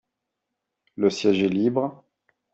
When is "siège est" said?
1.11-1.47